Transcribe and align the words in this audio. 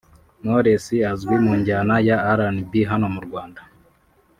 Knowless 0.41 0.85
azwi 1.11 1.35
mu 1.43 1.51
njyana 1.59 1.95
ya 2.07 2.17
R’n’B 2.37 2.71
hano 2.91 3.07
mu 3.15 3.21
Rwanda 3.25 3.61